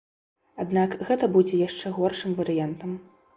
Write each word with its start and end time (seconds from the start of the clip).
Аднак 0.63 0.95
гэта 1.09 1.29
будзе 1.35 1.59
яшчэ 1.67 1.93
горшым 1.99 2.31
варыянтам. 2.41 2.99